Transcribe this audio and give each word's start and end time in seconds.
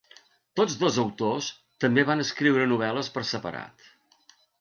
Tots 0.59 0.77
dos 0.83 0.95
autors 1.01 1.49
també 1.85 2.05
van 2.07 2.23
escriure 2.23 2.65
novel·les 2.73 3.11
per 3.19 3.25
separat. 3.33 3.85